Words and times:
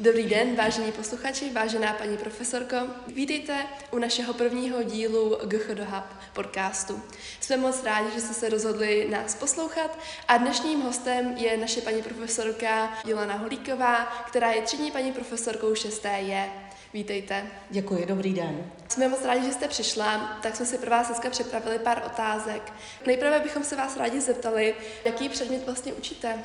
Dobrý 0.00 0.24
den, 0.24 0.56
vážení 0.56 0.92
posluchači, 0.92 1.52
vážená 1.52 1.92
paní 1.92 2.16
profesorko. 2.16 2.76
Vítejte 3.06 3.66
u 3.90 3.98
našeho 3.98 4.34
prvního 4.34 4.82
dílu 4.82 5.38
GHD 5.44 5.78
Hub 5.78 6.04
podcastu. 6.32 7.02
Jsme 7.40 7.56
moc 7.56 7.84
rádi, 7.84 8.10
že 8.14 8.20
jste 8.20 8.34
se 8.34 8.48
rozhodli 8.48 9.08
nás 9.10 9.34
poslouchat 9.34 9.98
a 10.28 10.36
dnešním 10.36 10.80
hostem 10.80 11.36
je 11.36 11.56
naše 11.56 11.80
paní 11.80 12.02
profesorka 12.02 12.98
Jolana 13.06 13.34
Holíková, 13.34 14.04
která 14.04 14.52
je 14.52 14.62
třídní 14.62 14.90
paní 14.90 15.12
profesorkou 15.12 15.74
6. 15.74 16.04
je. 16.04 16.48
Vítejte. 16.94 17.46
Děkuji, 17.70 18.06
dobrý 18.06 18.34
den. 18.34 18.70
Jsme 18.88 19.08
moc 19.08 19.24
rádi, 19.24 19.46
že 19.46 19.52
jste 19.52 19.68
přišla, 19.68 20.38
tak 20.42 20.56
jsme 20.56 20.66
si 20.66 20.78
pro 20.78 20.90
vás 20.90 21.06
dneska 21.06 21.30
připravili 21.30 21.78
pár 21.78 22.02
otázek. 22.06 22.72
Nejprve 23.06 23.40
bychom 23.40 23.64
se 23.64 23.76
vás 23.76 23.96
rádi 23.96 24.20
zeptali, 24.20 24.74
jaký 25.04 25.28
předmět 25.28 25.64
vlastně 25.66 25.92
učíte. 25.92 26.44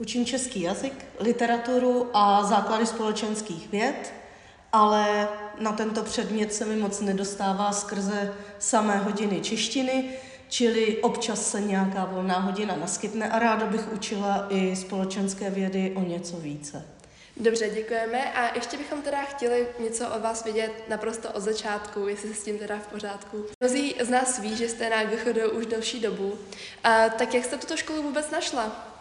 Učím 0.00 0.26
český 0.26 0.60
jazyk, 0.60 1.04
literaturu 1.20 2.10
a 2.14 2.44
základy 2.44 2.86
společenských 2.86 3.68
věd, 3.68 4.12
ale 4.72 5.28
na 5.60 5.72
tento 5.72 6.02
předmět 6.02 6.54
se 6.54 6.64
mi 6.64 6.76
moc 6.76 7.00
nedostává 7.00 7.72
skrze 7.72 8.34
samé 8.58 8.96
hodiny 8.96 9.40
češtiny, 9.40 10.10
čili 10.48 11.02
občas 11.02 11.50
se 11.50 11.60
nějaká 11.60 12.04
volná 12.04 12.38
hodina 12.38 12.76
naskytne 12.76 13.30
a 13.30 13.38
ráda 13.38 13.66
bych 13.66 13.92
učila 13.92 14.46
i 14.50 14.76
společenské 14.76 15.50
vědy 15.50 15.92
o 15.96 16.00
něco 16.00 16.36
více. 16.36 16.86
Dobře, 17.36 17.70
děkujeme 17.70 18.32
a 18.32 18.54
ještě 18.54 18.76
bychom 18.76 19.02
teda 19.02 19.22
chtěli 19.22 19.66
něco 19.80 20.08
od 20.08 20.22
vás 20.22 20.44
vědět 20.44 20.72
naprosto 20.88 21.32
od 21.32 21.40
začátku, 21.40 22.08
jestli 22.08 22.28
se 22.28 22.34
s 22.34 22.44
tím 22.44 22.58
teda 22.58 22.78
v 22.78 22.86
pořádku. 22.86 23.44
Mnozí 23.60 23.94
z 24.00 24.08
nás 24.08 24.38
ví, 24.38 24.56
že 24.56 24.68
jste 24.68 24.90
na 24.90 25.04
GCHD 25.04 25.52
už 25.52 25.66
delší 25.66 26.00
dobu, 26.00 26.38
a 26.84 27.08
tak 27.08 27.34
jak 27.34 27.44
jste 27.44 27.56
tuto 27.56 27.76
školu 27.76 28.02
vůbec 28.02 28.30
našla? 28.30 28.97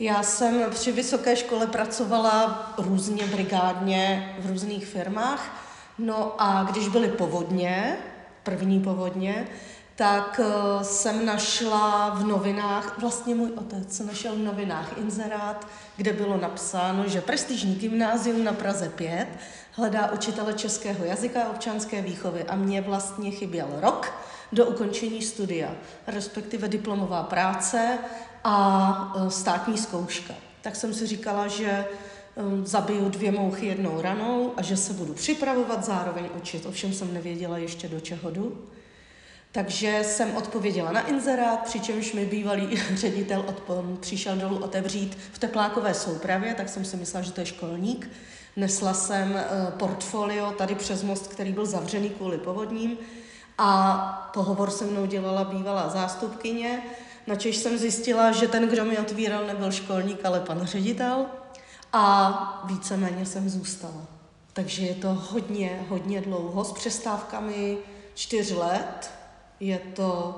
Já 0.00 0.22
jsem 0.22 0.64
při 0.70 0.92
vysoké 0.92 1.36
škole 1.36 1.66
pracovala 1.66 2.72
různě 2.78 3.26
brigádně 3.26 4.34
v 4.40 4.46
různých 4.46 4.86
firmách. 4.86 5.64
No 5.98 6.34
a 6.38 6.62
když 6.62 6.88
byly 6.88 7.08
povodně, 7.08 7.96
první 8.42 8.80
povodně, 8.80 9.48
tak 9.96 10.40
uh, 10.44 10.82
jsem 10.82 11.26
našla 11.26 12.10
v 12.10 12.26
novinách, 12.26 12.98
vlastně 12.98 13.34
můj 13.34 13.50
otec 13.56 14.00
našel 14.00 14.34
v 14.34 14.38
novinách 14.38 14.98
inzerát, 14.98 15.66
kde 15.96 16.12
bylo 16.12 16.36
napsáno, 16.36 17.08
že 17.08 17.20
prestižní 17.20 17.74
gymnázium 17.74 18.44
na 18.44 18.52
Praze 18.52 18.88
5 18.88 19.28
hledá 19.72 20.12
učitele 20.12 20.54
českého 20.54 21.04
jazyka 21.04 21.42
a 21.42 21.50
občanské 21.50 22.02
výchovy 22.02 22.44
a 22.44 22.56
mě 22.56 22.80
vlastně 22.80 23.30
chyběl 23.30 23.68
rok 23.80 24.12
do 24.52 24.66
ukončení 24.66 25.22
studia, 25.22 25.74
respektive 26.06 26.68
diplomová 26.68 27.22
práce 27.22 27.98
a 28.44 29.14
e, 29.26 29.30
státní 29.30 29.78
zkouška. 29.78 30.34
Tak 30.62 30.76
jsem 30.76 30.94
si 30.94 31.06
říkala, 31.06 31.48
že 31.48 31.70
e, 31.70 31.86
zabiju 32.64 33.08
dvě 33.08 33.32
mouchy 33.32 33.66
jednou 33.66 34.00
ranou 34.00 34.52
a 34.56 34.62
že 34.62 34.76
se 34.76 34.92
budu 34.92 35.14
připravovat, 35.14 35.84
zároveň 35.84 36.28
učit. 36.36 36.66
Ovšem 36.66 36.92
jsem 36.92 37.14
nevěděla 37.14 37.58
ještě 37.58 37.88
do 37.88 38.00
čeho 38.00 38.30
jdu. 38.30 38.58
Takže 39.52 40.00
jsem 40.04 40.36
odpověděla 40.36 40.92
na 40.92 41.06
inzerát, 41.06 41.64
přičemž 41.64 42.12
mi 42.12 42.26
bývalý 42.26 42.68
ředitel 42.94 43.44
odpo- 43.48 43.96
přišel 43.96 44.36
dolů 44.36 44.58
otevřít 44.58 45.18
v 45.32 45.38
teplákové 45.38 45.94
soupravě, 45.94 46.54
tak 46.54 46.68
jsem 46.68 46.84
si 46.84 46.96
myslela, 46.96 47.24
že 47.24 47.32
to 47.32 47.40
je 47.40 47.46
školník. 47.46 48.10
Nesla 48.56 48.94
jsem 48.94 49.36
e, 49.36 49.46
portfolio 49.70 50.50
tady 50.50 50.74
přes 50.74 51.02
most, 51.02 51.26
který 51.26 51.52
byl 51.52 51.66
zavřený 51.66 52.10
kvůli 52.10 52.38
povodním 52.38 52.98
a 53.58 54.30
pohovor 54.34 54.70
se 54.70 54.84
mnou 54.84 55.06
dělala 55.06 55.44
bývalá 55.44 55.88
zástupkyně 55.88 56.82
Načež 57.28 57.56
jsem 57.56 57.78
zjistila, 57.78 58.32
že 58.32 58.48
ten, 58.48 58.68
kdo 58.68 58.84
mi 58.84 58.98
otvíral, 58.98 59.46
nebyl 59.46 59.72
školník, 59.72 60.24
ale 60.24 60.40
pan 60.40 60.66
ředitel 60.66 61.26
a 61.92 62.62
víceméně 62.66 63.26
jsem 63.26 63.48
zůstala. 63.48 64.06
Takže 64.52 64.86
je 64.86 64.94
to 64.94 65.08
hodně, 65.08 65.86
hodně 65.88 66.20
dlouho, 66.20 66.64
s 66.64 66.72
přestávkami 66.72 67.78
čtyř 68.14 68.50
let, 68.50 69.10
je 69.60 69.78
to 69.78 70.34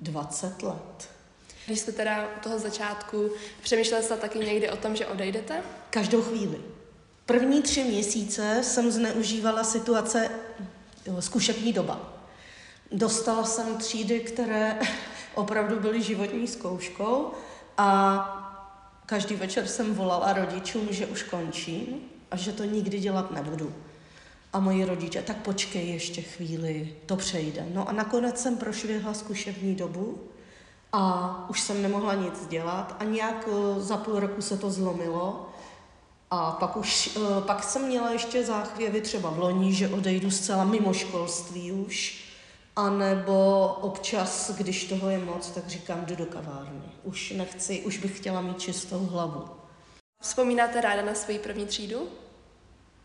20 0.00 0.62
let. 0.62 1.10
Když 1.66 1.80
jste 1.80 1.92
teda 1.92 2.28
u 2.36 2.40
toho 2.42 2.58
začátku, 2.58 3.30
přemýšleli 3.62 4.04
jste 4.04 4.16
taky 4.16 4.38
někdy 4.38 4.70
o 4.70 4.76
tom, 4.76 4.96
že 4.96 5.06
odejdete? 5.06 5.62
Každou 5.90 6.22
chvíli. 6.22 6.60
První 7.26 7.62
tři 7.62 7.84
měsíce 7.84 8.60
jsem 8.62 8.90
zneužívala 8.90 9.64
situace 9.64 10.30
zkušební 11.20 11.72
doba. 11.72 12.12
Dostala 12.92 13.44
jsem 13.44 13.76
třídy, 13.76 14.20
které 14.20 14.78
opravdu 15.34 15.80
byly 15.80 16.02
životní 16.02 16.46
zkouškou 16.46 17.30
a 17.78 18.38
každý 19.06 19.34
večer 19.34 19.66
jsem 19.66 19.94
volala 19.94 20.32
rodičům, 20.32 20.88
že 20.90 21.06
už 21.06 21.22
končím 21.22 21.86
a 22.30 22.36
že 22.36 22.52
to 22.52 22.64
nikdy 22.64 23.00
dělat 23.00 23.30
nebudu. 23.30 23.72
A 24.52 24.60
moji 24.60 24.84
rodiče, 24.84 25.22
tak 25.22 25.36
počkej 25.36 25.88
ještě 25.88 26.22
chvíli, 26.22 26.94
to 27.06 27.16
přejde. 27.16 27.66
No 27.74 27.88
a 27.88 27.92
nakonec 27.92 28.42
jsem 28.42 28.56
prošvihla 28.56 29.14
zkušební 29.14 29.74
dobu 29.74 30.20
a 30.92 31.46
už 31.48 31.60
jsem 31.60 31.82
nemohla 31.82 32.14
nic 32.14 32.46
dělat 32.46 32.96
a 32.98 33.04
nějak 33.04 33.48
eh, 33.48 33.80
za 33.80 33.96
půl 33.96 34.20
roku 34.20 34.42
se 34.42 34.56
to 34.56 34.70
zlomilo. 34.70 35.48
A 36.30 36.52
pak, 36.52 36.76
už, 36.76 37.16
eh, 37.16 37.40
pak 37.40 37.64
jsem 37.64 37.86
měla 37.86 38.10
ještě 38.10 38.44
záchvěvy 38.44 39.00
třeba 39.00 39.30
v 39.30 39.38
loni, 39.38 39.74
že 39.74 39.88
odejdu 39.88 40.30
zcela 40.30 40.64
mimo 40.64 40.92
školství 40.92 41.72
už 41.72 42.24
a 42.76 42.90
nebo 42.90 43.66
občas, 43.80 44.50
když 44.50 44.84
toho 44.84 45.10
je 45.10 45.18
moc, 45.18 45.50
tak 45.50 45.68
říkám, 45.68 46.04
jdu 46.04 46.16
do 46.16 46.26
kavárny. 46.26 46.82
Už 47.02 47.30
nechci, 47.30 47.80
už 47.80 47.98
bych 47.98 48.16
chtěla 48.16 48.40
mít 48.40 48.60
čistou 48.60 49.06
hlavu. 49.06 49.44
Vzpomínáte 50.22 50.80
ráda 50.80 51.02
na 51.02 51.14
svoji 51.14 51.38
první 51.38 51.66
třídu? 51.66 52.08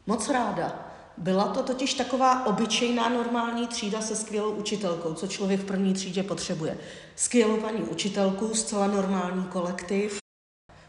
Moc 0.08 0.30
ráda. 0.30 0.88
Byla 1.18 1.48
to 1.48 1.64
totiž 1.64 1.94
taková 1.94 2.46
obyčejná 2.46 3.10
normální 3.10 3.68
třída 3.68 4.02
se 4.02 4.16
skvělou 4.16 4.52
učitelkou, 4.52 5.14
co 5.14 5.28
člověk 5.28 5.60
v 5.60 5.66
první 5.66 5.94
třídě 5.94 6.24
potřebuje. 6.24 6.78
Skvělou 7.16 7.58
paní 7.58 7.82
učitelku, 7.82 8.54
zcela 8.54 8.88
normální 8.88 9.44
kolektiv. 9.44 10.20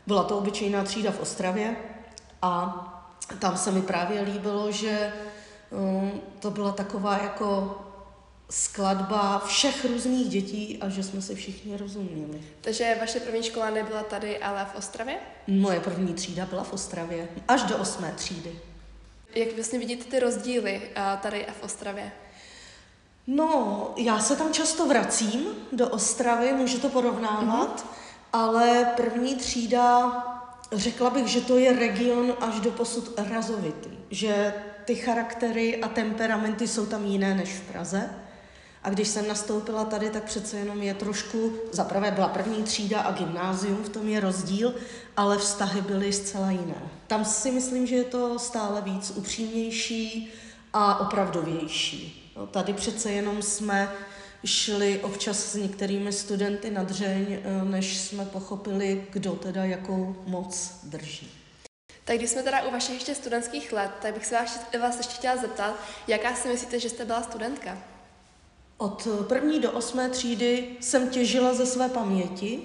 Byla 0.07 0.25
to 0.25 0.39
obyčejná 0.39 0.85
třída 0.85 1.11
v 1.11 1.21
Ostravě 1.21 1.77
a 2.43 2.85
tam 3.39 3.57
se 3.57 3.73
mi 3.73 3.83
právě 3.83 4.21
líbilo, 4.21 4.73
že 4.73 5.13
um, 5.71 6.21
to 6.41 6.51
byla 6.51 6.73
taková 6.73 7.19
jako 7.19 7.79
skladba 8.51 9.39
všech 9.47 9.85
různých 9.85 10.29
dětí 10.29 10.79
a 10.81 10.89
že 10.89 11.03
jsme 11.03 11.23
se 11.23 11.35
všichni 11.35 11.77
rozuměli. 11.77 12.43
Takže 12.61 12.97
vaše 13.01 13.21
první 13.21 13.43
škola 13.43 13.71
nebyla 13.71 14.03
tady, 14.03 14.39
ale 14.39 14.67
v 14.73 14.79
Ostravě? 14.79 15.17
Moje 15.47 15.81
první 15.81 16.15
třída 16.15 16.47
byla 16.47 16.65
v 16.65 16.73
Ostravě, 16.73 17.29
až 17.49 17.63
do 17.63 17.79
osmé 17.79 18.13
třídy. 18.17 18.59
Jak 19.35 19.55
vlastně 19.55 19.79
vidíte 19.79 20.05
ty 20.05 20.21
rozdíly 20.21 20.83
tady 21.23 21.47
a 21.47 21.53
v 21.53 21.63
Ostravě? 21.63 22.13
No, 23.27 23.91
já 23.97 24.19
se 24.19 24.37
tam 24.37 24.53
často 24.53 24.87
vracím 24.87 25.41
do 25.73 25.89
Ostravy, 25.89 26.53
můžu 26.53 26.79
to 26.79 26.89
porovnávat, 26.89 27.81
mm-hmm. 27.81 27.89
ale 28.33 28.93
první 28.97 29.37
třída, 29.37 30.13
řekla 30.73 31.11
bych, 31.11 31.27
že 31.27 31.41
to 31.41 31.59
je 31.59 31.79
region 31.79 32.35
až 32.41 32.61
do 32.61 32.71
posud 32.71 33.19
razovitý, 33.31 33.91
že 34.11 34.55
ty 34.85 34.95
charaktery 34.95 35.83
a 35.83 35.89
temperamenty 35.89 36.69
jsou 36.69 36.87
tam 36.87 37.05
jiné 37.05 37.35
než 37.35 37.49
v 37.49 37.73
Praze. 37.73 38.11
A 38.83 38.91
když 38.91 39.09
jsem 39.09 39.29
nastoupila 39.29 39.85
tady, 39.85 40.11
tak 40.11 40.23
přece 40.23 40.57
jenom 40.57 40.83
je 40.83 40.95
trošku, 40.95 41.53
zaprvé 41.73 42.11
byla 42.11 42.29
první 42.29 42.63
třída 42.63 43.01
a 43.01 43.13
gymnázium, 43.13 43.85
v 43.85 43.89
tom 43.89 44.09
je 44.09 44.21
rozdíl, 44.21 44.75
ale 45.17 45.39
vztahy 45.39 45.81
byly 45.81 46.13
zcela 46.13 46.51
jiné. 46.51 46.83
Tam 47.07 47.25
si 47.25 47.51
myslím, 47.51 47.87
že 47.87 47.97
je 47.97 48.05
to 48.05 48.39
stále 48.39 48.81
víc 48.83 49.13
upřímnější 49.17 50.33
a 50.73 51.01
opravdovější. 51.01 52.33
No, 52.37 52.47
tady 52.47 52.73
přece 52.73 53.13
jenom 53.13 53.43
jsme 53.43 53.93
šli 54.45 55.01
občas 55.01 55.39
s 55.39 55.55
některými 55.55 56.13
studenty 56.13 56.71
na 56.71 56.83
dřeň, 56.85 57.27
eh, 57.33 57.65
než 57.65 57.97
jsme 57.97 58.25
pochopili, 58.25 59.07
kdo 59.11 59.33
teda 59.33 59.65
jakou 59.65 60.17
moc 60.27 60.71
drží. 60.83 61.31
Tak 62.05 62.17
když 62.17 62.31
jsme 62.31 62.43
teda 62.43 62.63
u 62.63 62.71
vašich 62.71 62.95
ještě 62.95 63.15
studentských 63.15 63.73
let, 63.73 63.91
tak 64.03 64.15
bych 64.15 64.27
se 64.27 64.35
vás, 64.35 64.61
vás 64.81 64.97
ještě 64.97 65.15
chtěla 65.15 65.37
zeptat, 65.37 65.75
jaká 66.07 66.35
si 66.35 66.49
myslíte, 66.49 66.81
že 66.81 66.91
jste 66.91 67.05
byla 67.05 67.23
studentka? 67.23 67.79
Od 68.79 69.09
první 69.29 69.61
do 69.61 69.73
osmé 69.73 70.09
třídy 70.09 70.77
jsem 70.81 71.09
těžila 71.09 71.55
ze 71.55 71.67
své 71.67 71.89
paměti, 71.89 72.61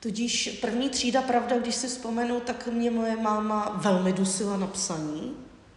tudíž 0.00 0.58
první 0.60 0.90
třída, 0.90 1.22
pravda, 1.22 1.58
když 1.58 1.74
si 1.74 1.88
vzpomenu, 1.88 2.40
tak 2.40 2.66
mě 2.66 2.90
moje 2.90 3.16
máma 3.16 3.72
velmi 3.76 4.12
dusila 4.12 4.56
na 4.56 4.66
psaní. 4.66 5.36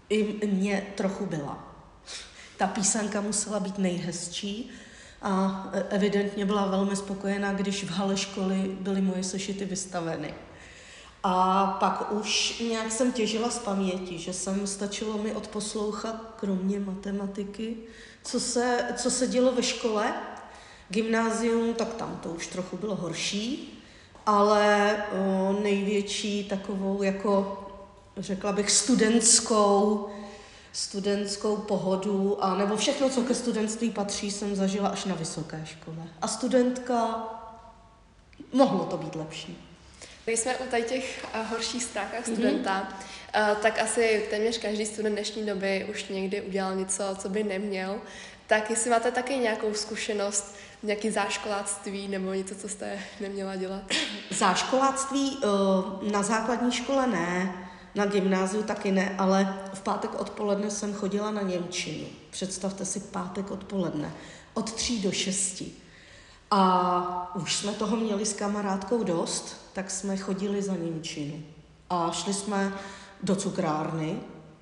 I 0.10 0.48
mě 0.48 0.88
trochu 0.96 1.26
byla. 1.26 1.76
Ta 2.58 2.68
písanka 2.68 3.22
musela 3.22 3.60
být 3.60 3.78
nejhezčí 3.78 4.70
a 5.22 5.64
evidentně 5.90 6.46
byla 6.46 6.66
velmi 6.66 6.96
spokojená, 6.96 7.54
když 7.54 7.84
v 7.84 7.90
hale 7.90 8.18
školy 8.18 8.78
byly 8.80 9.02
moje 9.02 9.24
sešity 9.24 9.66
vystaveny. 9.66 10.34
A 11.24 11.66
pak 11.80 12.12
už 12.12 12.60
nějak 12.60 12.92
jsem 12.92 13.12
těžila 13.12 13.50
z 13.50 13.60
paměti, 13.60 14.18
že 14.18 14.34
jsem 14.34 14.68
stačilo 14.68 15.18
mi 15.18 15.36
odposlouchat, 15.36 16.16
kromě 16.36 16.80
matematiky, 16.80 17.78
co 18.24 18.40
se, 18.40 18.94
co 18.98 19.12
se 19.12 19.28
dělo 19.28 19.52
ve 19.52 19.64
škole. 19.64 20.14
Gymnázium, 20.90 21.74
tak 21.74 21.94
tam 21.94 22.20
to 22.24 22.30
už 22.30 22.48
trochu 22.48 22.78
bylo 22.78 22.96
horší, 22.96 23.80
ale 24.26 24.96
o, 25.12 25.54
největší 25.62 26.44
takovou 26.44 27.04
jako 27.04 27.66
řekla 28.18 28.52
bych, 28.52 28.72
studentskou, 28.72 30.10
studentskou 30.74 31.58
pohodu, 31.58 32.44
a 32.44 32.56
nebo 32.56 32.78
všechno, 32.78 33.10
co 33.10 33.22
ke 33.22 33.36
studentství 33.36 33.90
patří, 33.90 34.32
jsem 34.32 34.56
zažila 34.56 34.90
až 34.90 35.06
na 35.06 35.16
vysoké 35.16 35.62
škole. 35.66 36.08
A 36.22 36.28
studentka, 36.28 37.28
mohlo 38.54 38.86
to 38.86 38.98
být 38.98 39.16
lepší. 39.16 39.69
Když 40.26 40.40
jsme 40.40 40.56
u 40.58 40.70
tady 40.70 40.84
těch 40.84 41.26
uh, 41.36 41.48
horších 41.50 41.84
stránkách 41.84 42.28
mhm. 42.28 42.36
studenta, 42.36 42.90
mm-hmm. 43.34 43.56
tak 43.56 43.80
asi 43.80 44.28
téměř 44.30 44.58
každý 44.58 44.86
student 44.86 45.16
dnešní 45.16 45.46
doby 45.46 45.88
už 45.92 46.06
někdy 46.06 46.42
udělal 46.42 46.76
něco, 46.76 47.04
co 47.18 47.30
by 47.30 47.44
neměl. 47.44 48.02
Tak 48.48 48.70
jestli 48.70 48.90
máte 48.90 49.12
taky 49.12 49.38
nějakou 49.38 49.74
zkušenost, 49.74 50.56
nějaký 50.84 51.10
záškoláctví 51.10 52.08
nebo 52.08 52.34
něco, 52.34 52.56
co 52.56 52.70
jste 52.70 53.00
neměla 53.20 53.56
dělat? 53.56 53.82
Záškoláctví 54.30 55.38
uh, 55.38 56.12
na 56.12 56.24
základní 56.24 56.72
škole 56.72 57.08
ne, 57.08 57.54
na 57.96 58.06
gymnáziu 58.06 58.64
taky 58.64 58.92
ne, 58.92 59.16
ale 59.18 59.60
v 59.74 59.82
pátek 59.82 60.20
odpoledne 60.20 60.72
jsem 60.72 60.94
chodila 60.94 61.32
na 61.32 61.42
Němčinu. 61.42 62.08
Představte 62.30 62.86
si 62.86 63.00
pátek 63.00 63.52
odpoledne. 63.52 64.14
Od 64.54 64.74
tří 64.74 65.02
do 65.02 65.12
šesti. 65.12 65.72
A 66.52 67.32
už 67.36 67.56
jsme 67.56 67.72
toho 67.72 67.98
měli 67.98 68.26
s 68.26 68.34
kamarádkou 68.34 69.04
dost, 69.04 69.70
tak 69.74 69.92
jsme 69.92 70.18
chodili 70.18 70.62
za 70.62 70.76
Němčinu. 70.76 71.44
A 71.90 72.12
šli 72.12 72.34
jsme 72.34 72.74
do 73.24 73.36
cukrárny 73.36 74.20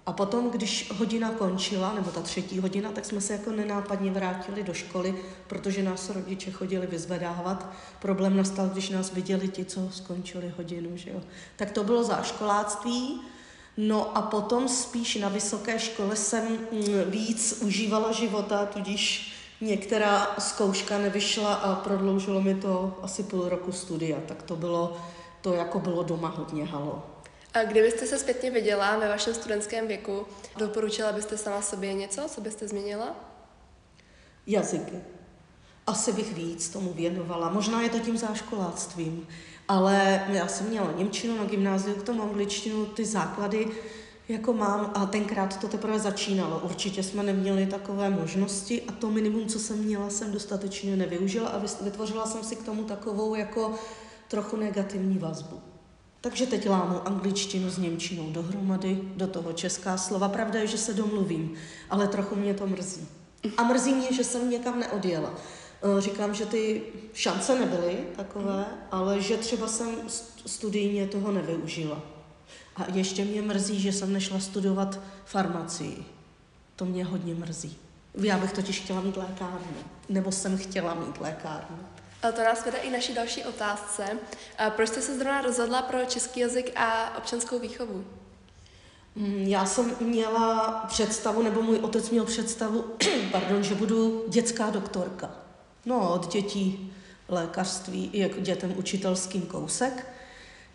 a 0.07 0.13
potom, 0.13 0.50
když 0.50 0.92
hodina 0.98 1.30
končila, 1.31 1.94
nebo 1.94 2.12
ta 2.12 2.22
třetí 2.22 2.60
hodina, 2.60 2.92
tak 2.92 3.06
jsme 3.06 3.22
se 3.22 3.34
jako 3.34 3.51
nenápadně 3.51 4.12
vrátili 4.12 4.63
do 4.63 4.74
školy, 4.74 5.16
protože 5.48 5.84
nás 5.84 6.10
rodiče 6.10 6.51
chodili 6.51 6.88
vyzvedávat. 6.88 7.69
Problém 8.01 8.38
nastal, 8.38 8.68
když 8.68 8.89
nás 8.89 9.13
viděli 9.13 9.48
ti, 9.48 9.66
co 9.66 9.89
skončili 9.92 10.54
hodinu. 10.57 10.98
Že 10.98 11.10
jo? 11.10 11.22
Tak 11.56 11.72
to 11.72 11.84
bylo 11.84 12.04
záškoláctví. 12.04 13.22
No 13.78 14.18
a 14.18 14.22
potom 14.22 14.68
spíš 14.68 15.16
na 15.16 15.30
vysoké 15.30 15.80
škole 15.80 16.16
jsem 16.16 16.48
mm, 16.48 16.57
víc 17.06 17.60
užívala 17.62 18.12
života, 18.12 18.66
tudíž 18.66 19.34
některá 19.62 20.36
zkouška 20.39 20.98
nevyšla 20.98 21.54
a 21.54 21.75
prodloužilo 21.75 22.42
mi 22.42 22.56
to 22.56 23.00
asi 23.01 23.24
půl 23.24 23.50
roku 23.50 23.71
studia, 23.71 24.18
tak 24.27 24.44
to 24.44 24.56
bylo, 24.56 24.98
to 25.42 25.54
jako 25.54 25.80
bylo 25.80 26.04
doma 26.04 26.27
hodně 26.30 26.65
halo. 26.65 27.04
A 27.54 27.63
kdybyste 27.63 28.06
se 28.06 28.19
zpětně 28.19 28.51
viděla 28.51 28.98
ve 28.98 29.09
vašem 29.09 29.33
studentském 29.33 29.88
věku, 29.88 30.25
doporučila 30.57 31.12
byste 31.12 31.38
sama 31.38 31.62
sobě 31.62 31.94
něco, 31.94 32.21
co 32.27 32.42
byste 32.42 32.68
změnila? 32.68 33.15
Jazyky. 34.48 34.98
Asi 35.88 36.13
bych 36.13 36.33
víc 36.33 36.69
tomu 36.69 36.94
věnovala. 36.94 37.50
Možná 37.50 37.81
je 37.81 37.89
to 37.89 38.00
tím 38.00 38.18
záškoláctvím, 38.18 39.27
ale 39.68 40.25
já 40.30 40.48
jsem 40.48 40.68
měla 40.68 40.92
Němčinu 40.92 41.38
na 41.38 41.45
gymnáziu, 41.45 41.95
k 41.95 42.03
tomu 42.03 42.24
angličtinu, 42.24 42.86
ty 42.86 43.06
základy 43.06 43.68
jako 44.29 44.53
mám 44.53 44.91
a 44.95 45.06
tenkrát 45.06 45.59
to 45.59 45.68
teprve 45.68 46.00
začínalo. 46.00 46.59
Určitě 46.59 47.03
jsme 47.03 47.24
neměli 47.24 47.65
takové 47.65 48.09
možnosti 48.09 48.81
a 48.81 48.91
to 48.91 49.09
minimum, 49.09 49.47
co 49.47 49.59
jsem 49.59 49.77
měla, 49.77 50.09
jsem 50.09 50.31
dostatečně 50.31 50.95
nevyužila 50.95 51.50
a 51.50 51.62
vytvořila 51.81 52.25
jsem 52.25 52.44
si 52.44 52.56
k 52.56 52.65
tomu 52.65 52.83
takovou 52.83 53.35
jako 53.35 53.75
trochu 54.27 54.57
negativní 54.57 55.18
vazbu. 55.18 55.59
Takže 56.21 56.45
teď 56.45 56.69
lámu 56.69 57.07
angličtinu 57.07 57.69
s 57.69 57.77
němčinou 57.77 58.31
dohromady, 58.31 59.00
do 59.15 59.27
toho 59.27 59.53
česká 59.53 59.97
slova. 59.97 60.29
Pravda 60.29 60.59
je, 60.59 60.68
že 60.68 60.77
se 60.77 60.94
domluvím, 60.94 61.53
ale 61.89 62.07
trochu 62.07 62.35
mě 62.35 62.53
to 62.53 62.68
mrzí. 62.68 63.07
A 63.57 63.63
mrzí 63.63 63.94
mě, 63.94 64.13
že 64.13 64.24
jsem 64.24 64.50
někam 64.50 64.79
neodjela. 64.79 65.33
Eh, 65.83 66.01
říkám, 66.01 66.33
že 66.33 66.45
ty 66.45 66.81
šance 67.13 67.59
nebyly 67.59 67.97
takové, 68.15 68.65
ale 68.91 69.21
že 69.21 69.38
třeba 69.38 69.68
jsem 69.68 69.89
studijně 70.45 71.07
toho 71.07 71.31
nevyužila. 71.31 72.17
A 72.77 72.85
ještě 72.94 73.25
mě 73.25 73.41
mrzí, 73.41 73.81
že 73.81 73.91
jsem 73.91 74.13
nešla 74.13 74.39
studovat 74.39 75.00
farmacii. 75.25 76.06
To 76.75 76.85
mě 76.85 77.06
hodně 77.06 77.35
mrzí. 77.35 77.77
Já 78.15 78.38
bych 78.38 78.53
totiž 78.53 78.79
chtěla 78.79 79.01
mít 79.01 79.18
lékárnu. 79.18 79.77
Nebo 80.09 80.31
jsem 80.31 80.57
chtěla 80.57 80.94
mít 80.94 81.21
lékárnu. 81.21 81.77
A 82.24 82.31
to 82.31 82.44
nás 82.44 82.65
vede 82.65 82.77
i 82.77 82.91
naší 82.91 83.13
další 83.13 83.44
otázce. 83.44 84.03
A 84.57 84.69
proč 84.69 84.89
jste 84.89 85.01
se 85.01 85.15
zrovna 85.15 85.41
rozhodla 85.41 85.81
pro 85.81 86.06
český 86.06 86.39
jazyk 86.39 86.71
a 86.75 87.18
občanskou 87.18 87.59
výchovu? 87.59 88.06
Mm, 89.15 89.44
já 89.47 89.65
jsem 89.65 89.95
měla 90.00 90.69
představu, 90.88 91.41
nebo 91.41 91.62
můj 91.62 91.77
otec 91.77 92.09
měl 92.09 92.25
představu, 92.25 92.85
pardon, 93.31 93.63
že 93.63 93.75
budu 93.75 94.25
dětská 94.27 94.69
doktorka. 94.69 95.31
No, 95.85 96.13
od 96.13 96.33
dětí 96.33 96.94
lékařství 97.29 98.09
jako 98.13 98.39
dětem 98.39 98.74
učitelským 98.77 99.41
kousek 99.41 100.06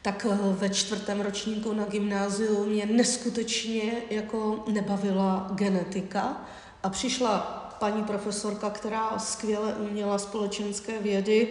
tak 0.02 0.26
eh, 0.31 0.37
ve 0.52 0.70
čtvrtém 0.70 1.20
ročníku 1.20 1.72
na 1.72 1.84
gymnáziu 1.84 2.64
mě 2.64 2.87
neskutečně 2.87 3.93
jako 4.10 4.64
nebavila 4.72 5.50
genetika 5.54 6.37
a 6.82 6.90
přišla 6.90 7.38
paní 7.81 8.04
profesorka, 8.04 8.70
která 8.70 9.19
skvěle 9.19 9.75
uměla 9.75 10.19
společenské 10.19 10.99
vědy 10.99 11.49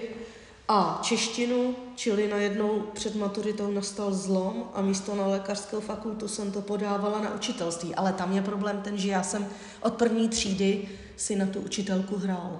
a 0.67 0.99
češtinu, 1.03 1.75
čili 1.95 2.27
najednou 2.27 2.79
před 2.93 3.15
maturitou 3.15 3.71
nastal 3.71 4.13
zlom 4.13 4.69
a 4.73 4.81
místo 4.81 5.15
na 5.15 5.27
lékařskou 5.27 5.79
fakultu 5.79 6.27
jsem 6.27 6.51
to 6.51 6.61
podávala 6.61 7.21
na 7.21 7.35
učitelství. 7.35 7.95
Ale 7.95 8.13
tam 8.13 8.33
je 8.33 8.41
problém 8.41 8.81
ten, 8.81 8.97
že 8.97 9.09
já 9.09 9.23
jsem 9.23 9.47
od 9.81 9.93
první 9.93 10.29
třídy 10.29 10.89
si 11.17 11.35
na 11.35 11.45
tu 11.45 11.59
učitelku 11.59 12.17
hrála. 12.17 12.59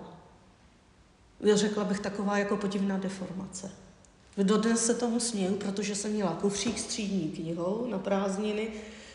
Řekla 1.54 1.84
bych 1.84 2.00
taková 2.00 2.38
jako 2.38 2.58
podivná 2.58 2.98
deformace. 2.98 3.81
Dodnes 4.38 4.86
se 4.86 4.94
tomu 4.94 5.20
směju, 5.20 5.56
protože 5.56 5.96
jsem 5.96 6.12
měla 6.12 6.38
kufřík 6.42 6.80
s 6.80 6.84
třídní 6.84 7.32
knihou 7.32 7.88
na 7.90 8.00
prázdniny. 8.00 8.68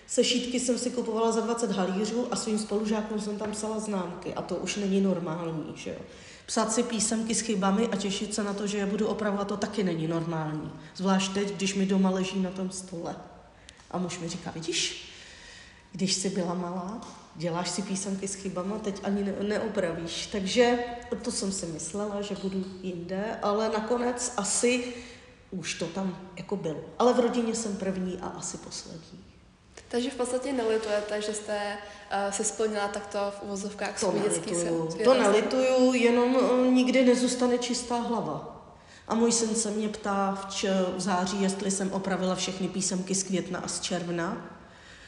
Sešítky 0.07 0.61
jsem 0.61 0.79
si 0.79 0.91
kupovala 0.91 1.33
za 1.33 1.41
20 1.41 1.71
halířů 1.71 2.27
a 2.31 2.37
svým 2.37 2.59
spolužákům 2.59 3.21
jsem 3.21 3.39
tam 3.39 3.51
psala 3.51 3.79
známky. 3.79 4.35
A 4.35 4.43
to 4.43 4.57
už 4.57 4.77
není 4.77 5.01
normální, 5.01 5.73
že 5.75 5.91
jo. 5.91 5.97
Psát 6.47 6.73
si 6.73 6.83
písemky 6.83 7.35
s 7.35 7.41
chybami 7.41 7.89
a 7.89 7.97
těšit 7.97 8.35
se 8.35 8.45
na 8.45 8.55
to, 8.55 8.67
že 8.67 8.79
je 8.79 8.87
budu 8.87 9.07
opravovat, 9.07 9.49
to 9.49 9.57
taky 9.57 9.85
není 9.85 10.09
normální. 10.09 10.73
Zvlášť 10.97 11.33
teď, 11.35 11.53
když 11.53 11.75
mi 11.75 11.87
doma 11.87 12.11
leží 12.11 12.41
na 12.41 12.51
tom 12.51 12.71
stole. 12.71 13.17
A 13.91 13.99
muž 13.99 14.19
mi 14.19 14.29
říká, 14.29 14.51
vidíš, 14.51 15.13
když 15.97 16.15
jsi 16.15 16.31
byla 16.31 16.55
malá, 16.55 17.01
děláš 17.37 17.71
si 17.71 17.83
písemky 17.83 18.29
s 18.29 18.35
chybama, 18.35 18.79
teď 18.79 19.01
ani 19.03 19.25
ne- 19.25 19.35
neopravíš. 19.49 20.27
Takže 20.27 20.79
to 21.23 21.33
jsem 21.33 21.53
si 21.53 21.67
myslela, 21.67 22.23
že 22.23 22.37
budu 22.43 22.65
jinde, 22.83 23.39
ale 23.43 23.69
nakonec 23.69 24.33
asi 24.37 24.85
už 25.51 25.75
to 25.75 25.87
tam 25.87 26.19
jako 26.37 26.57
bylo. 26.57 26.81
Ale 26.99 27.15
v 27.15 27.21
rodině 27.21 27.55
jsem 27.55 27.77
první 27.77 28.19
a 28.23 28.27
asi 28.27 28.57
poslední. 28.57 29.25
Takže 29.89 30.11
v 30.11 30.15
podstatě 30.15 30.53
nelitujete, 30.53 31.23
že 31.23 31.33
jste 31.35 31.77
uh, 32.27 32.33
se 32.33 32.45
splnila 32.45 32.89
takto 32.89 33.19
v 33.19 33.43
uvozovkách 33.43 33.99
svůj 33.99 34.21
dětský 34.21 34.55
sen? 34.55 34.75
To 35.05 35.15
nelituju, 35.15 35.93
jenom 35.93 36.35
uh, 36.35 36.67
nikdy 36.73 37.05
nezůstane 37.05 37.59
čistá 37.59 37.97
hlava. 37.97 38.53
A 39.09 39.15
můj 39.15 39.33
syn 39.33 39.55
se 39.55 39.71
mě 39.71 39.89
ptá 39.89 40.39
v, 40.43 40.55
č- 40.55 40.85
v 40.97 41.01
září, 41.01 41.43
jestli 41.43 41.71
jsem 41.71 41.93
opravila 41.93 42.35
všechny 42.35 42.69
písemky 42.69 43.15
z 43.15 43.23
května 43.23 43.59
a 43.59 43.69
z 43.69 43.81
června 43.81 44.56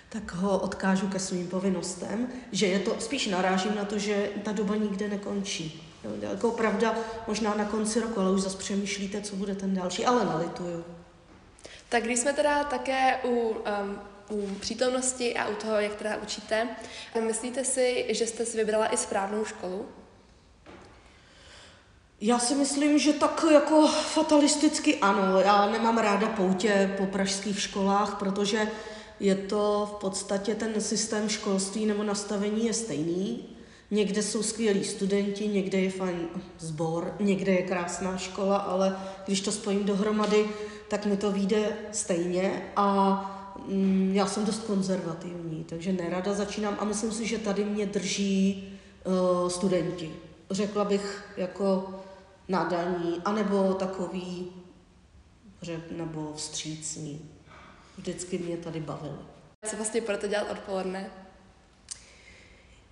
tak 0.09 0.33
ho 0.33 0.59
odkážu 0.59 1.09
ke 1.09 1.19
svým 1.19 1.49
povinnostem, 1.49 2.29
že 2.53 2.67
je 2.67 2.79
to, 2.79 2.97
spíš 2.99 3.27
narážím 3.27 3.75
na 3.75 3.85
to, 3.85 3.99
že 3.99 4.29
ta 4.45 4.53
doba 4.53 4.77
nikde 4.77 5.09
nekončí. 5.09 5.85
Jo, 6.05 6.11
jako 6.21 6.51
pravda, 6.51 6.95
možná 7.27 7.55
na 7.55 7.65
konci 7.65 8.01
roku, 8.01 8.21
ale 8.21 8.31
už 8.31 8.41
zase 8.41 8.59
přemýšlíte, 8.59 9.21
co 9.21 9.37
bude 9.37 9.55
ten 9.55 9.75
další, 9.75 10.07
ale 10.07 10.25
nalituju. 10.25 10.85
Tak 11.89 12.03
když 12.03 12.19
jsme 12.19 12.33
teda 12.33 12.65
také 12.65 13.17
u, 13.25 13.31
um, 13.31 14.01
u 14.31 14.55
přítomnosti 14.55 15.37
a 15.37 15.49
u 15.49 15.55
toho, 15.55 15.81
jak 15.81 15.95
teda 15.95 16.17
učíte, 16.17 16.69
myslíte 17.27 17.65
si, 17.65 18.07
že 18.09 18.27
jste 18.27 18.47
si 18.47 18.57
vybrala 18.57 18.93
i 18.95 18.97
správnou 18.97 19.45
školu? 19.45 19.87
Já 22.21 22.39
si 22.39 22.55
myslím, 22.55 22.99
že 22.99 23.13
tak 23.13 23.45
jako 23.53 23.89
fatalisticky 23.89 24.99
ano. 24.99 25.41
Já 25.41 25.71
nemám 25.71 25.99
ráda 25.99 26.27
poutě 26.27 26.95
po 26.97 27.07
pražských 27.07 27.61
školách, 27.61 28.17
protože 28.19 28.69
je 29.21 29.35
to 29.35 29.91
v 29.97 30.01
podstatě 30.01 30.55
ten 30.55 30.81
systém 30.81 31.29
školství 31.29 31.87
nebo 31.87 32.03
nastavení 32.03 32.67
je 32.67 32.73
stejný. 32.73 33.45
Někde 33.91 34.23
jsou 34.23 34.43
skvělí 34.43 34.85
studenti, 34.85 35.49
někde 35.49 35.81
je 35.81 35.91
fajn 35.91 36.29
sbor, 36.59 37.15
někde 37.21 37.53
je 37.53 37.63
krásná 37.63 38.17
škola, 38.17 38.57
ale 38.57 38.97
když 39.27 39.41
to 39.41 39.53
spojím 39.53 39.85
dohromady, 39.85 40.49
tak 40.89 41.07
mi 41.07 41.17
to 41.17 41.33
vyjde 41.33 41.77
stejně 41.93 42.73
a 42.77 43.55
mm, 43.69 44.11
já 44.15 44.27
jsem 44.27 44.45
dost 44.45 44.63
konzervativní, 44.63 45.65
takže 45.69 45.93
nerada 45.93 46.35
začínám 46.35 46.77
a 46.81 46.85
myslím 46.85 47.13
si, 47.13 47.27
že 47.27 47.39
tady 47.39 47.65
mě 47.65 47.87
drží 47.87 48.69
uh, 49.05 49.49
studenti. 49.49 50.13
Řekla 50.51 50.85
bych 50.85 51.35
jako 51.37 51.95
nadaní, 52.49 53.21
anebo 53.25 53.75
takový, 53.75 54.53
řek, 55.63 55.91
nebo 55.91 56.33
vstřícní. 56.37 57.38
Vždycky 57.99 58.39
mě 58.39 58.57
tady 58.57 58.81
bavilo. 58.81 59.19
Co 59.67 59.77
vlastně 59.77 60.01
budete 60.01 60.29
dělat 60.29 60.51
odpoledne? 60.51 61.11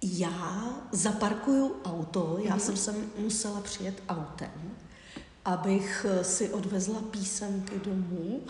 Já 0.03 0.65
zaparkuju 0.93 1.77
auto, 1.85 2.39
já 2.43 2.57
mm-hmm. 2.57 2.59
jsem 2.59 2.77
sem 2.77 3.11
musela 3.19 3.61
přijet 3.61 4.03
autem, 4.09 4.77
abych 5.45 6.07
si 6.23 6.51
odvezla 6.51 7.03
písemky 7.03 7.79
domů, 7.85 8.41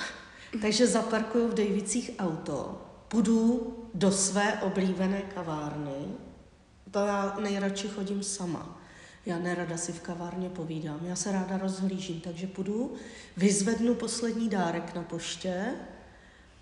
takže 0.63 0.87
zaparkuju 0.87 1.49
v 1.49 1.55
Dejvicích 1.55 2.11
auto 2.19 2.83
půjdu 3.09 3.77
do 3.95 4.13
své 4.13 4.61
oblíbené 4.63 5.23
kavárny, 5.23 6.07
to 6.91 6.99
já 6.99 7.37
nejradši 7.41 7.89
chodím 7.89 8.23
sama. 8.23 8.81
Já 9.27 9.39
nerada 9.39 9.77
si 9.77 9.93
v 9.93 10.01
kavárně 10.01 10.51
povídám, 10.51 11.01
já 11.03 11.17
se 11.17 11.33
ráda 11.33 11.59
rozhlížím, 11.59 12.21
takže 12.21 12.47
půjdu, 12.47 12.95
vyzvednu 13.37 13.95
poslední 13.95 14.49
dárek 14.49 14.95
na 14.95 15.03
poště 15.03 15.75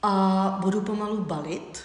a 0.07 0.59
budu 0.61 0.81
pomalu 0.81 1.17
balit, 1.17 1.83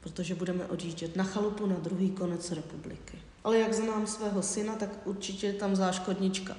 protože 0.00 0.34
budeme 0.34 0.64
odjíždět 0.64 1.16
na 1.16 1.24
chalupu 1.24 1.66
na 1.66 1.76
druhý 1.78 2.10
konec 2.10 2.50
republiky. 2.50 3.18
Ale 3.44 3.58
jak 3.58 3.74
znám 3.74 4.06
svého 4.06 4.42
syna, 4.42 4.74
tak 4.74 4.88
určitě 5.04 5.46
je 5.46 5.52
tam 5.52 5.76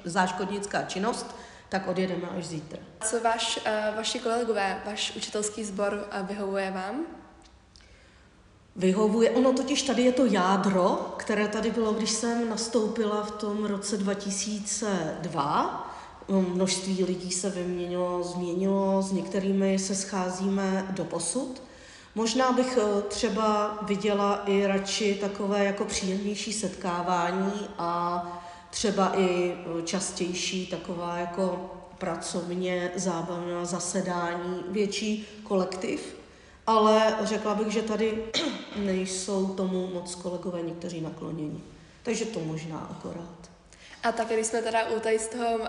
záškodnická 0.05 0.83
činnost, 0.83 1.35
tak 1.69 1.87
odjedeme 1.87 2.29
až 2.29 2.45
zítra. 2.45 2.79
Co 3.03 3.19
vaš, 3.19 3.57
uh, 3.57 3.95
vaši 3.95 4.19
kolegové, 4.19 4.81
váš 4.85 5.15
učitelský 5.15 5.63
sbor 5.63 5.93
uh, 5.93 6.27
vyhovuje 6.27 6.71
vám? 6.71 7.05
Vyhovuje, 8.75 9.31
ono 9.31 9.53
totiž 9.53 9.81
tady 9.81 10.01
je 10.01 10.11
to 10.11 10.25
jádro, 10.25 11.15
které 11.17 11.47
tady 11.47 11.71
bylo, 11.71 11.93
když 11.93 12.09
jsem 12.09 12.49
nastoupila 12.49 13.23
v 13.23 13.31
tom 13.31 13.65
roce 13.65 13.97
2002. 13.97 15.80
Množství 16.39 17.03
lidí 17.03 17.31
se 17.31 17.50
vyměnilo, 17.50 18.23
změnilo, 18.23 19.01
s 19.01 19.11
některými 19.11 19.79
se 19.79 19.95
scházíme 19.95 20.88
do 20.89 21.03
posud. 21.03 21.61
Možná 22.15 22.51
bych 22.51 22.77
eh, 22.77 23.01
třeba 23.01 23.77
viděla 23.81 24.43
i 24.45 24.67
radši 24.67 25.17
takové 25.21 25.65
jako 25.65 25.85
příjemnější 25.85 26.53
setkávání 26.53 27.53
a 27.77 28.23
třeba 28.69 29.19
i 29.19 29.53
eh, 29.53 29.81
častější 29.81 30.67
taková 30.67 31.17
jako 31.17 31.71
pracovně 31.97 32.91
zábavná 32.95 33.65
zasedání, 33.65 34.63
větší 34.69 35.27
kolektiv, 35.43 36.15
ale 36.67 37.15
řekla 37.23 37.55
bych, 37.55 37.67
že 37.73 37.81
tady 37.81 38.23
nejsou 38.75 39.47
tomu 39.47 39.88
moc 39.93 40.15
kolegové 40.15 40.61
někteří 40.61 41.01
nakloněni. 41.01 41.63
Takže 42.03 42.25
to 42.25 42.39
možná 42.39 42.79
akorát. 42.79 43.51
A 44.03 44.12
tak, 44.12 44.27
když 44.27 44.48
jsme 44.48 44.62
teda 44.62 44.86
u 44.86 45.00
tady 45.00 45.20
z 45.20 45.27
toho 45.27 45.58
um, 45.58 45.67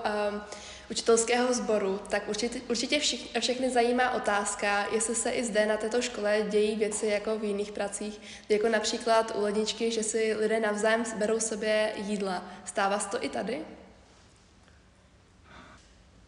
učitelského 0.90 1.54
sboru, 1.54 2.00
tak 2.08 2.28
určitě, 2.28 2.60
určitě 2.70 3.00
všich, 3.00 3.30
všechny 3.40 3.70
zajímá 3.70 4.10
otázka, 4.10 4.86
jestli 4.92 5.14
se 5.14 5.30
i 5.30 5.44
zde 5.44 5.66
na 5.66 5.76
této 5.76 6.02
škole 6.02 6.46
dějí 6.50 6.76
věci 6.76 7.06
jako 7.06 7.38
v 7.38 7.44
jiných 7.44 7.72
pracích, 7.72 8.20
jako 8.48 8.68
například 8.68 9.32
u 9.36 9.42
ledničky, 9.42 9.90
že 9.90 10.02
si 10.02 10.34
lidé 10.34 10.60
navzájem 10.60 11.04
berou 11.16 11.40
sobě 11.40 11.92
jídla. 11.96 12.44
Stává 12.64 12.98
se 12.98 13.08
to 13.08 13.24
i 13.24 13.28
tady? 13.28 13.60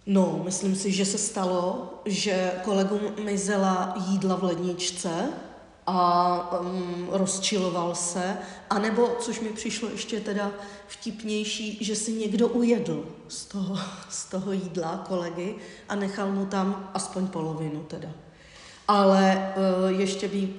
No, 0.07 0.41
myslím 0.45 0.77
si, 0.77 0.93
že 0.93 1.05
se 1.05 1.19
stalo, 1.19 1.91
že 2.05 2.53
kolegům 2.65 3.15
mizela 3.25 3.95
jídla 4.09 4.37
v 4.37 4.45
ledničce 4.45 5.29
a 5.87 6.61
um, 6.61 7.09
rozčiloval 7.11 7.95
se, 7.95 8.39
anebo, 8.71 9.17
což 9.21 9.41
mi 9.41 9.49
přišlo 9.49 9.89
ještě 9.89 10.21
teda 10.21 10.51
vtipnější, 10.87 11.85
že 11.85 11.97
si 11.97 12.13
někdo 12.13 12.49
ujedl 12.49 13.05
z 13.29 13.45
toho, 13.45 13.79
z 14.09 14.25
toho 14.25 14.53
jídla 14.53 15.05
kolegy 15.09 15.55
a 15.89 15.95
nechal 15.95 16.33
mu 16.33 16.47
tam 16.47 16.91
aspoň 16.95 17.27
polovinu 17.27 17.81
teda. 17.81 18.09
Ale 18.89 19.55
uh, 19.57 20.01
ještě 20.01 20.29
by 20.29 20.55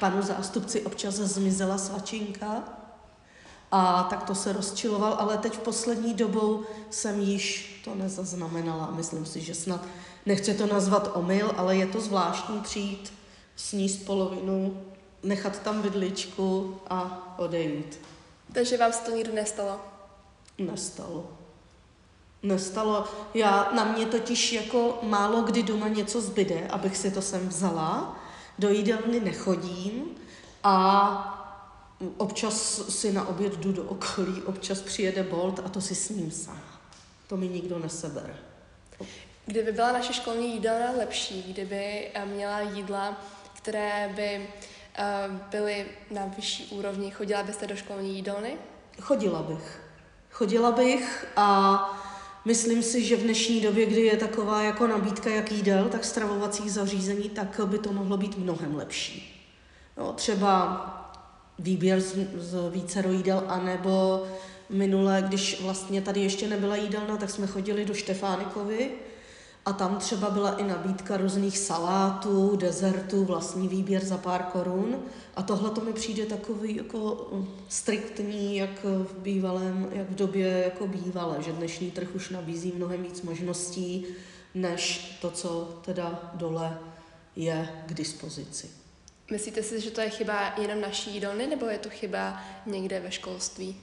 panu 0.00 0.22
zástupci 0.22 0.82
občas 0.82 1.14
zmizela 1.14 1.78
svačinka 1.78 2.62
a 3.72 4.02
tak 4.02 4.22
to 4.22 4.34
se 4.34 4.52
rozčiloval, 4.52 5.16
ale 5.18 5.38
teď 5.38 5.54
v 5.54 5.60
poslední 5.60 6.14
dobou 6.14 6.62
jsem 6.90 7.20
již 7.20 7.80
to 7.84 7.94
nezaznamenala. 7.94 8.90
Myslím 8.90 9.26
si, 9.26 9.40
že 9.40 9.54
snad, 9.54 9.84
nechci 10.26 10.54
to 10.54 10.66
nazvat 10.66 11.10
omyl, 11.14 11.52
ale 11.56 11.76
je 11.76 11.86
to 11.86 12.00
zvláštní 12.00 12.60
přijít, 12.60 13.12
sníst 13.60 14.06
polovinu, 14.06 14.82
nechat 15.22 15.62
tam 15.62 15.82
vidličku 15.82 16.80
a 16.90 17.28
odejít. 17.38 18.00
Takže 18.52 18.76
vám 18.76 18.92
se 18.92 19.04
to 19.04 19.10
nikdy 19.10 19.32
nestalo? 19.32 19.80
Nestalo. 20.58 21.30
Nestalo. 22.42 23.04
Já, 23.34 23.70
na 23.74 23.84
mě 23.84 24.06
totiž 24.06 24.52
jako 24.52 24.98
málo 25.02 25.42
kdy 25.42 25.62
doma 25.62 25.88
něco 25.88 26.20
zbyde, 26.20 26.68
abych 26.68 26.96
si 26.96 27.10
to 27.10 27.22
sem 27.22 27.48
vzala. 27.48 28.20
Do 28.58 28.68
jídelny 28.68 29.20
nechodím 29.20 30.04
a 30.64 31.36
Občas 32.16 32.82
si 32.88 33.12
na 33.12 33.28
oběd 33.28 33.56
jdu 33.56 33.72
do 33.72 33.84
okolí, 33.84 34.42
občas 34.42 34.80
přijede 34.80 35.22
Bolt 35.22 35.60
a 35.64 35.68
to 35.68 35.80
si 35.80 35.94
s 35.94 36.08
ním 36.08 36.30
sám. 36.30 36.62
To 37.26 37.36
mi 37.36 37.48
nikdo 37.48 37.78
nesebere. 37.78 38.36
Kdyby 39.46 39.72
byla 39.72 39.92
naše 39.92 40.12
školní 40.12 40.52
jídelna 40.52 40.90
lepší, 40.90 41.42
kdyby 41.42 42.10
eh, 42.14 42.26
měla 42.26 42.60
jídla, 42.60 43.22
které 43.62 44.12
by 44.16 44.48
eh, 44.98 45.04
byly 45.50 45.86
na 46.10 46.26
vyšší 46.36 46.66
úrovni, 46.66 47.10
chodila 47.10 47.42
byste 47.42 47.66
do 47.66 47.76
školní 47.76 48.16
jídelny? 48.16 48.56
Chodila 49.00 49.42
bych. 49.42 49.80
Chodila 50.30 50.72
bych 50.72 51.26
a 51.36 51.78
myslím 52.44 52.82
si, 52.82 53.04
že 53.04 53.16
v 53.16 53.22
dnešní 53.22 53.60
době, 53.60 53.86
kdy 53.86 54.00
je 54.00 54.16
taková 54.16 54.62
jako 54.62 54.86
nabídka 54.86 55.30
jak 55.30 55.52
jídel, 55.52 55.88
tak 55.88 56.04
stravovacích 56.04 56.72
zařízení, 56.72 57.30
tak 57.30 57.60
by 57.64 57.78
to 57.78 57.92
mohlo 57.92 58.16
být 58.16 58.38
mnohem 58.38 58.76
lepší. 58.76 59.46
Jo, 59.96 60.12
třeba 60.12 60.86
výběr 61.58 62.00
z, 62.00 62.14
z 62.36 62.70
více 62.70 63.04
jídel, 63.10 63.44
anebo 63.48 64.26
minule, 64.70 65.24
když 65.28 65.62
vlastně 65.62 66.02
tady 66.02 66.20
ještě 66.20 66.48
nebyla 66.48 66.76
jídelna, 66.76 67.16
tak 67.16 67.30
jsme 67.30 67.46
chodili 67.46 67.84
do 67.84 67.94
Štefánikovy 67.94 68.90
a 69.66 69.72
tam 69.72 69.98
třeba 69.98 70.30
byla 70.30 70.56
i 70.56 70.64
nabídka 70.64 71.16
různých 71.16 71.58
salátů, 71.58 72.56
dezertů, 72.56 73.24
vlastní 73.24 73.68
výběr 73.68 74.04
za 74.04 74.18
pár 74.18 74.42
korun. 74.42 74.98
A 75.36 75.42
tohle 75.42 75.70
to 75.70 75.80
mi 75.80 75.92
přijde 75.92 76.26
takový 76.26 76.76
jako 76.76 77.28
hm, 77.32 77.48
striktní, 77.68 78.56
jak 78.56 78.84
v 78.84 79.18
bývalém, 79.18 79.88
jak 79.92 80.10
v 80.10 80.14
době 80.14 80.48
jako 80.48 80.86
bývalé, 80.86 81.42
že 81.42 81.52
dnešní 81.52 81.90
trh 81.90 82.08
už 82.14 82.30
nabízí 82.30 82.72
mnohem 82.76 83.02
víc 83.02 83.22
možností, 83.22 84.06
než 84.54 84.98
to, 85.20 85.30
co 85.30 85.78
teda 85.84 86.30
dole 86.34 86.78
je 87.36 87.68
k 87.86 87.94
dispozici. 87.94 88.70
Myslíte 89.30 89.62
si, 89.62 89.80
že 89.80 89.90
to 89.90 90.00
je 90.00 90.10
chyba 90.10 90.54
jenom 90.60 90.80
naší 90.80 91.14
jídelny, 91.14 91.46
nebo 91.46 91.66
je 91.66 91.78
to 91.78 91.90
chyba 91.90 92.42
někde 92.66 93.00
ve 93.00 93.10
školství? 93.10 93.76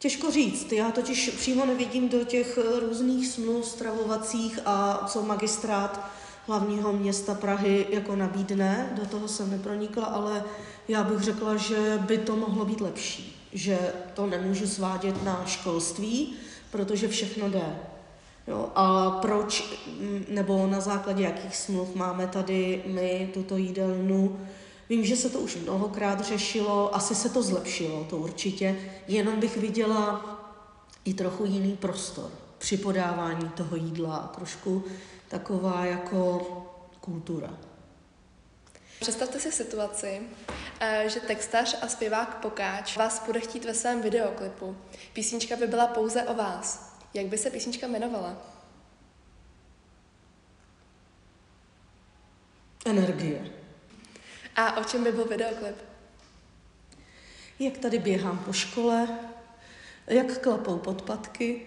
Těžko 0.00 0.30
říct. 0.30 0.72
Já 0.72 0.90
totiž 0.90 1.28
přímo 1.28 1.66
nevidím 1.66 2.08
do 2.08 2.24
těch 2.24 2.58
různých 2.80 3.28
smluv 3.28 3.66
stravovacích 3.66 4.58
a 4.66 5.04
co 5.06 5.22
magistrát 5.22 6.10
hlavního 6.46 6.92
města 6.92 7.34
Prahy 7.34 7.86
jako 7.90 8.16
nabídne. 8.16 8.92
Do 9.00 9.06
toho 9.06 9.28
jsem 9.28 9.50
nepronikla, 9.50 10.04
ale 10.04 10.44
já 10.88 11.04
bych 11.04 11.20
řekla, 11.20 11.56
že 11.56 11.98
by 12.06 12.18
to 12.18 12.36
mohlo 12.36 12.64
být 12.64 12.80
lepší. 12.80 13.46
Že 13.52 13.78
to 14.14 14.26
nemůžu 14.26 14.66
svádět 14.66 15.24
na 15.24 15.44
školství, 15.46 16.34
protože 16.70 17.08
všechno 17.08 17.50
jde. 17.50 17.76
Jo, 18.48 18.68
a 18.74 19.10
proč, 19.10 19.78
mm, 19.86 20.24
nebo 20.28 20.66
na 20.66 20.80
základě 20.80 21.24
jakých 21.24 21.56
smluv 21.56 21.94
máme 21.94 22.26
tady 22.26 22.82
my 22.86 23.30
tuto 23.34 23.56
jídelnu? 23.56 24.40
Vím, 24.90 25.04
že 25.04 25.16
se 25.16 25.30
to 25.30 25.38
už 25.38 25.56
mnohokrát 25.56 26.20
řešilo, 26.20 26.94
asi 26.94 27.14
se 27.14 27.28
to 27.28 27.42
zlepšilo, 27.42 28.04
to 28.04 28.16
určitě, 28.16 28.76
jenom 29.08 29.40
bych 29.40 29.56
viděla 29.56 30.24
i 31.04 31.14
trochu 31.14 31.44
jiný 31.44 31.76
prostor 31.76 32.30
při 32.58 32.76
podávání 32.76 33.48
toho 33.48 33.76
jídla, 33.76 34.32
trošku 34.34 34.84
taková 35.28 35.84
jako 35.84 36.46
kultura. 37.00 37.58
Představte 39.00 39.40
si 39.40 39.52
situaci, 39.52 40.22
eh, 40.80 41.04
že 41.08 41.20
textař 41.20 41.76
a 41.82 41.88
zpěvák 41.88 42.40
Pokáč 42.40 42.96
vás 42.96 43.26
bude 43.26 43.40
chtít 43.40 43.64
ve 43.64 43.74
svém 43.74 44.02
videoklipu. 44.02 44.76
Písnička 45.12 45.56
by 45.56 45.66
byla 45.66 45.86
pouze 45.86 46.22
o 46.22 46.34
vás. 46.34 46.96
Jak 47.14 47.26
by 47.26 47.38
se 47.38 47.50
písnička 47.50 47.86
jmenovala? 47.86 48.36
Energie. 52.86 53.59
A 54.56 54.76
o 54.76 54.84
čem 54.84 55.04
by 55.04 55.12
byl 55.12 55.24
videoklip? 55.24 55.76
Jak 57.58 57.78
tady 57.78 57.98
běhám 57.98 58.38
po 58.38 58.52
škole, 58.52 59.08
jak 60.06 60.38
klapou 60.38 60.78
podpatky, 60.78 61.62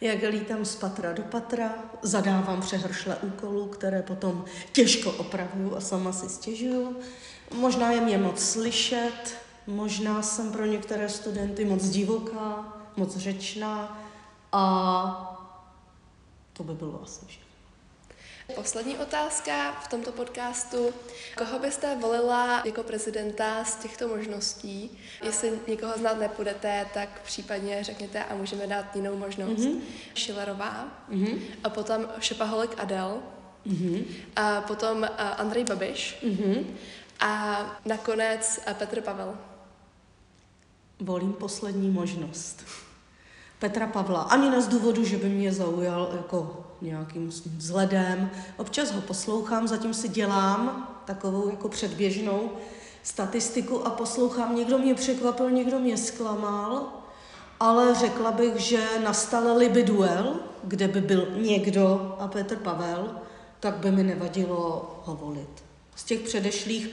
jak 0.00 0.22
lítám 0.22 0.64
z 0.64 0.76
patra 0.76 1.12
do 1.12 1.22
patra, 1.22 1.74
zadávám 2.02 2.60
přehršle 2.60 3.16
úkolů, 3.16 3.66
které 3.66 4.02
potom 4.02 4.44
těžko 4.72 5.12
opravuju 5.12 5.76
a 5.76 5.80
sama 5.80 6.12
si 6.12 6.28
stěžuju. 6.28 6.96
Možná 7.54 7.90
je 7.90 8.00
mě 8.00 8.18
moc 8.18 8.40
slyšet, 8.40 9.36
možná 9.66 10.22
jsem 10.22 10.52
pro 10.52 10.66
některé 10.66 11.08
studenty 11.08 11.64
moc 11.64 11.88
divoká, 11.88 12.76
moc 12.96 13.16
řečná, 13.16 14.02
a 14.52 15.34
to 16.52 16.64
by 16.64 16.74
bylo 16.74 17.02
asi 17.02 17.26
všechno. 17.26 17.47
Poslední 18.54 18.96
otázka 18.96 19.72
v 19.72 19.88
tomto 19.88 20.12
podcastu. 20.12 20.94
Koho 21.36 21.58
byste 21.58 21.96
volila 21.96 22.62
jako 22.64 22.82
prezidenta 22.82 23.64
z 23.64 23.76
těchto 23.76 24.08
možností? 24.08 24.98
Jestli 25.22 25.52
někoho 25.68 25.98
znát 25.98 26.18
nepůjdete, 26.18 26.86
tak 26.94 27.20
případně 27.22 27.84
řekněte 27.84 28.24
a 28.24 28.34
můžeme 28.34 28.66
dát 28.66 28.96
jinou 28.96 29.16
možnost. 29.16 29.60
Mm-hmm. 29.60 29.80
Schillerová 30.14 30.88
mm-hmm. 31.10 31.40
a 31.64 31.70
potom 31.70 32.08
Šepaholik 32.20 32.70
Adel 32.78 33.22
Mm-hmm. 33.66 34.04
A 34.36 34.60
potom 34.60 34.98
uh, 34.98 35.08
Andrej 35.18 35.64
Babiš. 35.64 36.18
Mm-hmm. 36.22 36.64
A 37.20 37.60
nakonec 37.84 38.60
uh, 38.66 38.74
Petr 38.74 39.00
Pavel. 39.00 39.38
Volím 41.00 41.32
poslední 41.32 41.90
možnost. 41.90 42.64
Petra 43.58 43.86
Pavla. 43.86 44.22
Ani 44.22 44.50
ne 44.50 44.62
z 44.62 44.68
důvodu, 44.68 45.04
že 45.04 45.16
by 45.16 45.28
mě 45.28 45.52
zaujal 45.52 46.10
jako 46.16 46.67
nějakým 46.82 47.28
vzhledem. 47.56 48.30
Občas 48.56 48.92
ho 48.92 49.00
poslouchám, 49.00 49.68
zatím 49.68 49.94
si 49.94 50.08
dělám 50.08 50.88
takovou 51.04 51.50
jako 51.50 51.68
předběžnou 51.68 52.50
statistiku 53.02 53.86
a 53.86 53.90
poslouchám. 53.90 54.56
Někdo 54.56 54.78
mě 54.78 54.94
překvapil, 54.94 55.50
někdo 55.50 55.78
mě 55.78 55.96
zklamal, 55.96 56.86
ale 57.60 57.94
řekla 57.94 58.32
bych, 58.32 58.56
že 58.56 58.84
nastal 59.04 59.68
by 59.68 59.82
duel, 59.82 60.36
kde 60.64 60.88
by 60.88 61.00
byl 61.00 61.28
někdo 61.36 62.16
a 62.18 62.28
Petr 62.28 62.56
Pavel, 62.56 63.10
tak 63.60 63.76
by 63.76 63.90
mi 63.90 64.02
nevadilo 64.02 65.00
ho 65.04 65.16
volit. 65.16 65.64
Z 65.96 66.04
těch 66.04 66.20
předešlých 66.20 66.88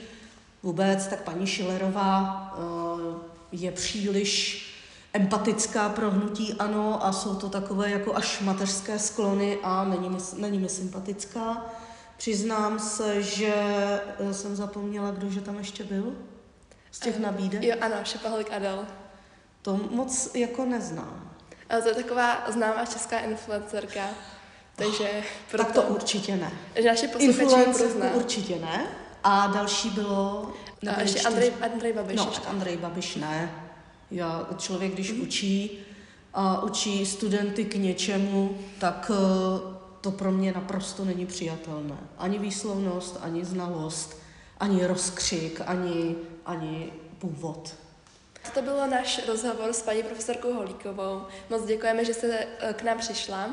vůbec, 0.63 1.08
tak 1.08 1.24
paní 1.24 1.48
Šilerová 1.48 2.54
uh, 2.58 3.22
je 3.51 3.72
příliš 3.72 4.64
empatická 5.15 5.89
pro 5.89 6.12
hnutí 6.12 6.53
ano 6.53 7.05
a 7.05 7.12
jsou 7.12 7.36
to 7.36 7.50
takové 7.50 7.91
jako 7.91 8.15
až 8.15 8.39
mateřské 8.39 9.00
sklony 9.00 9.57
a 9.63 9.84
není 9.84 10.10
mi, 10.10 10.17
není 10.38 10.60
mi 10.60 10.69
sympatická. 10.69 11.65
Přiznám 12.17 12.79
se, 12.79 13.24
že 13.24 13.53
eh, 14.19 14.34
jsem 14.34 14.55
zapomněla, 14.55 15.12
kdo 15.12 15.29
že 15.29 15.41
tam 15.41 15.57
ještě 15.57 15.84
byl 15.84 16.15
z 16.91 17.00
těch 17.00 17.19
nabídek. 17.19 17.63
Jo, 17.63 17.75
ano, 17.81 17.95
Šepaholik 18.03 18.53
Adel. 18.53 18.86
To 19.62 19.79
moc 19.91 20.36
jako 20.36 20.65
neznám. 20.65 21.31
Ale 21.69 21.81
to 21.81 21.89
je 21.89 21.95
taková 21.95 22.45
známá 22.51 22.86
česká 22.86 23.19
influencerka. 23.19 24.10
Takže 24.75 25.03
oh, 25.03 25.24
proto... 25.51 25.63
Tak 25.63 25.74
to 25.74 25.81
určitě 25.81 26.36
ne. 26.36 26.51
Že 26.75 26.88
naše 26.88 27.05
Influencerku 27.05 28.07
určitě 28.13 28.55
ne. 28.60 28.88
A 29.24 29.48
další 29.48 29.89
bylo... 29.89 30.53
A 30.95 31.01
ještě 31.01 31.22
Andrej, 31.22 31.53
Andrej 31.62 31.93
Babiš. 31.93 32.17
No, 32.17 32.31
Andrej 32.48 32.77
Babiš 32.77 33.15
ne. 33.15 33.64
Já, 34.12 34.47
člověk, 34.57 34.93
když 34.93 35.12
mm. 35.12 35.21
učí 35.21 35.79
a 36.33 36.63
učí 36.63 37.05
studenty 37.05 37.65
k 37.65 37.75
něčemu, 37.75 38.57
tak 38.79 39.12
eh, 39.13 39.75
to 40.01 40.12
pro 40.12 40.31
mě 40.31 40.51
naprosto 40.51 41.05
není 41.05 41.25
přijatelné. 41.25 41.97
Ani 42.17 42.39
výslovnost, 42.39 43.17
ani 43.21 43.45
znalost, 43.45 44.21
ani 44.59 44.85
rozkřik, 44.85 45.62
ani, 45.65 46.15
ani 46.45 46.93
původ. 47.19 47.75
To 48.53 48.62
byl 48.62 48.88
náš 48.88 49.27
rozhovor 49.27 49.74
s 49.74 49.81
paní 49.81 50.03
profesorkou 50.03 50.53
Holíkovou. 50.53 51.21
Moc 51.50 51.65
děkujeme, 51.65 52.05
že 52.05 52.13
jste 52.13 52.47
eh, 52.59 52.74
k 52.74 52.83
nám 52.83 52.97
přišla. 52.97 53.50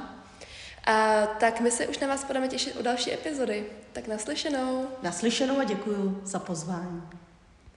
A 0.87 1.27
tak 1.27 1.61
my 1.61 1.71
se 1.71 1.87
už 1.87 1.99
na 1.99 2.09
vás 2.09 2.25
budeme 2.25 2.49
těšit 2.49 2.77
u 2.77 2.83
další 2.83 3.13
epizody. 3.13 3.67
Tak 3.93 4.09
naslyšenou. 4.09 4.87
Naslyšenou 5.03 5.61
a 5.61 5.65
děkuji 5.65 6.21
za 6.25 6.39
pozvání. 6.39 7.03